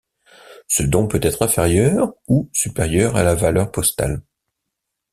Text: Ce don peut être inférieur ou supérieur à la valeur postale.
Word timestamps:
Ce 0.67 0.81
don 0.81 1.07
peut 1.07 1.19
être 1.21 1.43
inférieur 1.43 2.15
ou 2.27 2.49
supérieur 2.53 3.15
à 3.17 3.21
la 3.21 3.35
valeur 3.35 3.69
postale. 3.71 4.23